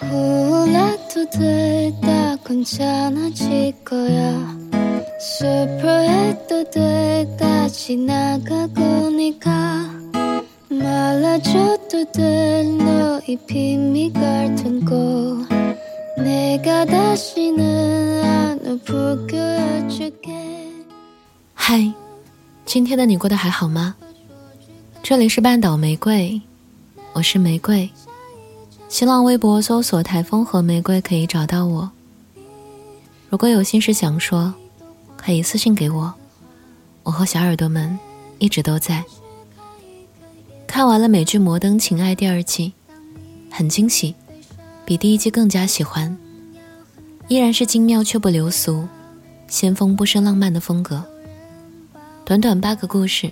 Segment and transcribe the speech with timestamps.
[0.00, 4.56] 몰라도 돼다 괜찮아질 거야
[5.18, 9.90] 슬퍼해도 돼다 지나가고 네가
[10.68, 15.48] 말라줘도 돼 너의 비밀 같은 곳
[16.18, 20.32] 내가 다시는 안을 불교해줄게
[21.54, 21.92] 嗨，
[22.64, 23.96] 今天的你过得还好吗？
[25.02, 26.40] 这里是半岛玫瑰，
[27.12, 27.90] 我是玫瑰。
[28.91, 31.89] 新浪微博搜索“台风和玫瑰”可以找到我。
[33.29, 34.53] 如果有心事想说，
[35.15, 36.13] 可以私信给我。
[37.03, 37.97] 我和小耳朵们
[38.37, 39.01] 一直都在。
[40.67, 42.73] 看完了美剧《摩登情爱》第二季，
[43.49, 44.13] 很惊喜，
[44.83, 46.17] 比第一季更加喜欢。
[47.29, 48.85] 依然是精妙却不流俗，
[49.47, 51.01] 先锋不失浪漫的风格。
[52.25, 53.31] 短短八个故事，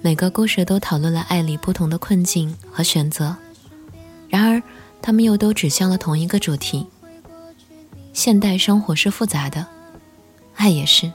[0.00, 3.36] 每个故事都讨论了爱里不同的困境和选择。
[4.30, 4.62] 然而，
[5.02, 6.86] 他们又都指向了同一个主题：
[8.12, 9.66] 现代生活是复杂的，
[10.54, 11.10] 爱也是。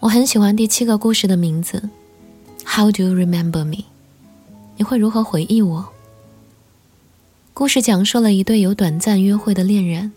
[0.00, 1.88] 我很喜欢第七个故事的名字
[2.64, 3.84] ，How do you remember me？
[4.76, 5.86] 你会如何回忆我？
[7.52, 10.10] 故事讲述了一对有短暂约会的恋人，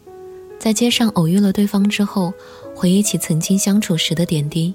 [0.57, 2.33] 在街上偶遇了对方之后，
[2.73, 4.73] 回忆起曾经相处时的点滴。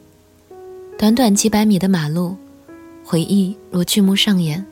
[0.98, 2.36] 短短几百米的马路，
[3.04, 4.66] 回忆如剧目上演。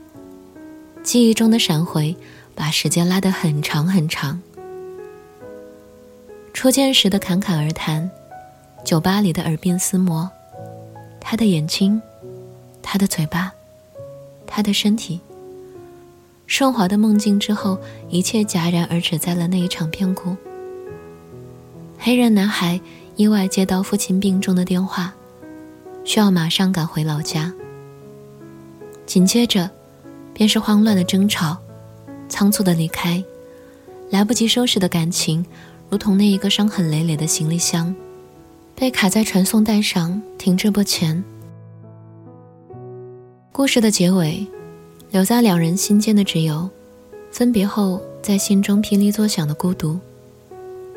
[1.03, 2.15] 记忆中的闪回，
[2.57, 4.41] 把时间拉得很长很长。
[6.53, 8.11] 初见时的侃侃而谈，
[8.85, 10.29] 酒吧里的耳鬓厮磨，
[11.21, 12.01] 他的眼睛，
[12.83, 13.53] 他的嘴巴，
[14.47, 15.21] 他的身体。
[16.47, 20.35] 顺滑的梦境之后，一切戛然而止在了那一场变故。
[21.99, 22.81] 黑人男孩
[23.17, 25.15] 意外接到父亲病重的电话，
[26.05, 27.53] 需要马上赶回老家。
[29.05, 29.71] 紧接着。
[30.39, 31.57] 便是慌乱的争吵，
[32.29, 33.23] 仓促的离开，
[34.11, 35.45] 来不及收拾的感情，
[35.89, 37.95] 如同那一个伤痕累累的行李箱，
[38.75, 41.23] 被卡在传送带上停滞不前。
[43.53, 44.47] 故事的结尾，
[45.11, 46.69] 留在两人心间的只有
[47.31, 49.99] 分别后在心中霹雳作响的孤独，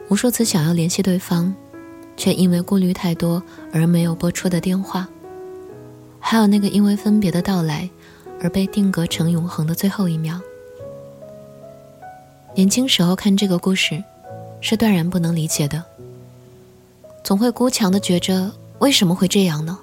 [0.10, 1.54] 无数次想要联系对方，
[2.18, 5.08] 却因为顾虑太多而没有拨出的电话，
[6.20, 7.90] 还有那个因为分别的到来。
[8.42, 10.40] 而被定格成永恒的最后一秒。
[12.56, 14.04] 年轻时候看这个故事，
[14.60, 15.84] 是断然不能理解的，
[17.24, 19.80] 总会孤强的觉着为什么会这样呢？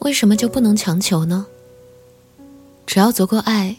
[0.00, 1.46] 为什么就不能强求呢？
[2.86, 3.76] 只要足够爱，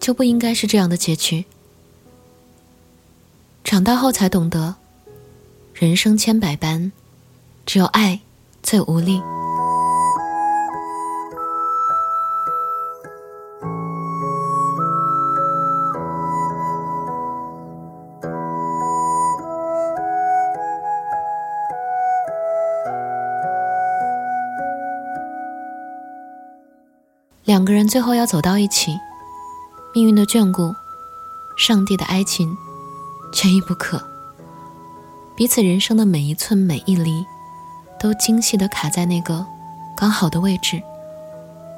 [0.00, 1.44] 就不应该是这样的结局。
[3.62, 4.74] 长大后才懂得，
[5.72, 6.90] 人生千百般，
[7.64, 8.20] 只有爱
[8.62, 9.20] 最无力。
[27.44, 28.96] 两个人最后要走到一起，
[29.92, 30.72] 命运的眷顾，
[31.56, 32.56] 上帝的哀情，
[33.32, 34.00] 缺一不可。
[35.34, 37.26] 彼此人生的每一寸每一厘，
[37.98, 39.44] 都精细的卡在那个
[39.96, 40.80] 刚好的位置，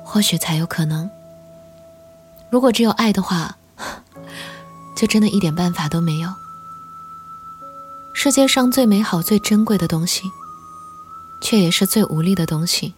[0.04, 1.08] 或许才有可能。
[2.50, 3.56] 如果只有爱的话，
[4.94, 6.28] 就真的一点办法都没有。
[8.12, 10.30] 世界上最美好、最珍贵的东西，
[11.40, 12.92] 却也是最无力的东西。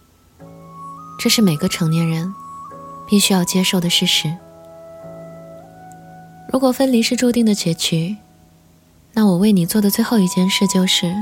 [1.16, 2.34] 这是每个成年人。
[3.06, 4.34] 必须要接受的事实。
[6.52, 8.16] 如果分离是注定的结局，
[9.12, 11.14] 那我为你做的最后一件事就是，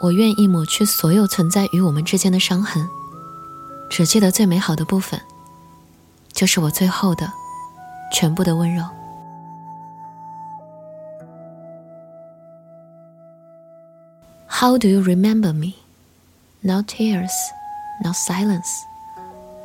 [0.00, 2.88] 我愿意抹去所有存在于我们之间的伤痕，
[3.90, 5.20] 只记得最美好的部分，
[6.32, 7.30] 就是我最后的
[8.12, 8.84] 全部的温柔。
[14.48, 15.74] How do you remember me?
[16.62, 17.30] No tears,
[18.02, 18.68] no silence.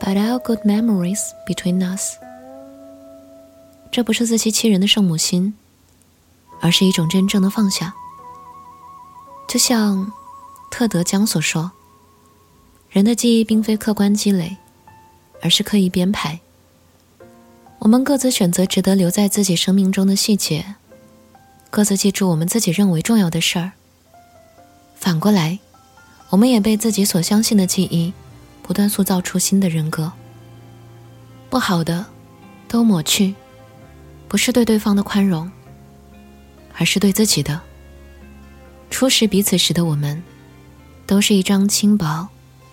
[0.06, 2.18] But our good memories between us，
[3.90, 5.54] 这不是自欺欺人的圣母心，
[6.60, 7.94] 而是一种真正的放下。
[9.48, 10.12] 就像
[10.70, 11.72] 特德·江所说
[12.92, 14.58] ：“人的记忆并非客观积累，
[15.42, 16.38] 而是刻意编排。
[17.80, 20.76] 我们各自选择值得留在自己生命中的细节，
[21.70, 23.72] 各自记住我们自己认为重要的事儿。
[24.96, 25.60] 反过来，
[26.30, 28.12] 我们也被自己所相信的记忆。”
[28.64, 30.12] 不断塑造出新的人格。
[31.50, 32.04] 不好的，
[32.68, 33.36] 都抹去，
[34.28, 35.52] 不是对对方的宽容，
[36.76, 37.62] 而是对自己的。
[38.90, 40.24] 初识彼此时的我们，
[41.06, 42.28] 都是一张轻薄、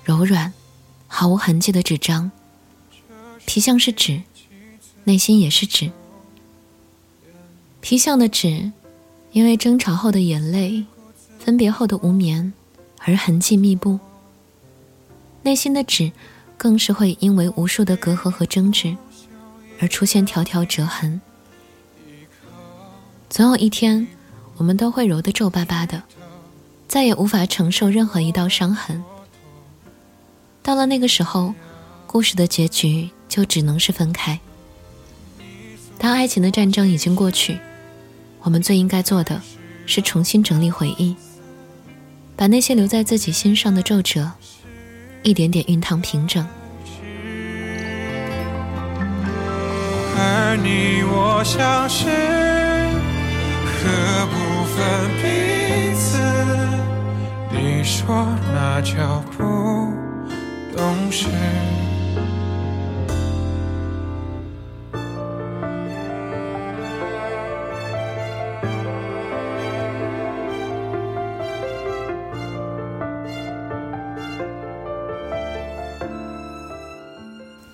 [0.04, 0.52] 柔软、
[1.06, 2.30] 毫无痕迹的纸张，
[3.44, 4.22] 皮相是纸，
[5.04, 5.90] 内心也是纸。
[7.80, 8.70] 皮相的纸，
[9.32, 10.84] 因为争吵后的眼泪，
[11.38, 12.52] 分别后的无眠，
[12.98, 13.98] 而痕迹密布。
[15.42, 16.12] 内心的纸，
[16.56, 18.96] 更是会因为无数的隔阂和争执，
[19.80, 21.20] 而出现条条折痕。
[23.30, 24.06] 总有一天，
[24.56, 26.02] 我们都会揉得皱巴巴的，
[26.86, 29.02] 再也无法承受任何一道伤痕。
[30.62, 31.54] 到了那个时候，
[32.06, 34.38] 故事的结局就只能是分开。
[35.96, 37.58] 当爱情的战争已经过去，
[38.42, 39.40] 我们最应该做的，
[39.86, 41.16] 是重新整理回忆，
[42.36, 44.32] 把那些留在自己心上的皱褶。
[45.22, 46.46] 一点点熨烫平整。
[50.22, 52.06] 而你我相识，
[53.66, 54.34] 何不
[54.66, 54.78] 分
[55.22, 56.18] 彼此？
[57.50, 59.42] 你说那叫不
[60.76, 61.26] 懂事。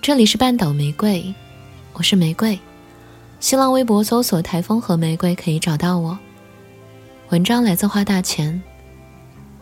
[0.07, 1.35] 这里是半岛玫瑰，
[1.91, 2.57] 我是玫瑰。
[3.41, 6.17] 新浪微博搜索“台风和玫瑰”可以找到我。
[7.27, 8.63] 文章来自花大钱。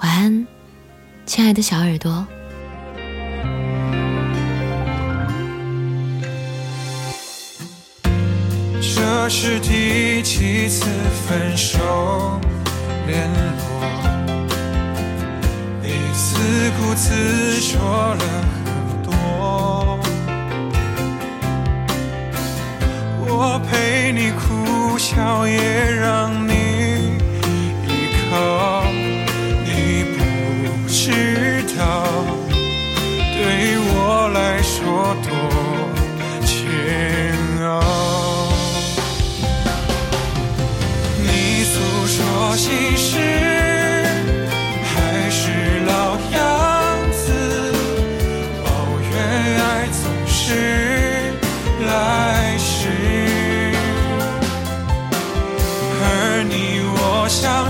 [0.02, 0.46] 晚安，
[1.26, 2.28] 亲爱的小耳朵。
[8.80, 10.86] 这是第几次
[11.28, 12.40] 分手
[13.08, 13.82] 联络？
[15.82, 16.38] 彼此
[16.78, 18.55] 顾自说了。
[25.16, 25.75] 哭笑，也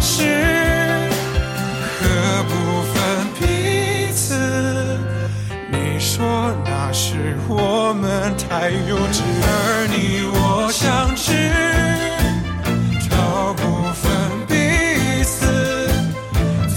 [0.07, 0.21] 是，
[1.99, 2.53] 何不
[2.93, 2.93] 分
[3.39, 4.37] 彼此？
[5.71, 11.33] 你说那是我们太幼稚，而你我相知，
[13.09, 14.05] 逃不分
[14.47, 14.53] 彼
[15.23, 15.89] 此，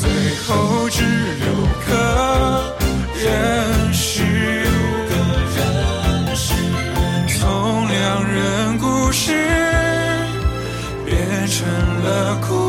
[0.00, 0.08] 最
[0.46, 1.44] 后只留
[1.86, 2.74] 个
[3.14, 4.24] 人世。
[7.38, 9.36] 从两人故事
[11.04, 11.68] 变成
[12.02, 12.67] 了孤。